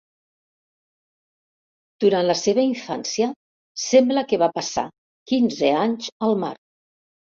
[2.05, 3.31] Durant la seva infància
[3.87, 4.89] sembla que va passar
[5.35, 6.57] quinze anys al mar.